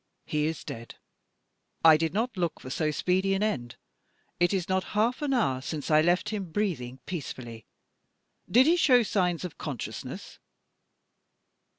"He 0.25 0.47
is 0.47 0.63
dead. 0.63 0.95
I 1.85 1.95
did 1.95 2.11
not 2.11 2.35
look 2.35 2.59
for 2.59 2.71
so 2.71 2.89
speedy 2.89 3.35
an 3.35 3.43
end. 3.43 3.75
It 4.39 4.51
is 4.51 4.67
not 4.67 4.83
half 4.97 5.21
an 5.21 5.31
hour 5.31 5.61
since 5.61 5.91
I 5.91 6.01
left 6.01 6.29
him 6.29 6.45
breathing 6.51 6.97
peacefully. 7.05 7.67
Did 8.49 8.65
he 8.65 8.77
show 8.77 9.03
signs 9.03 9.45
of 9.45 9.59
consciousness?" 9.59 10.39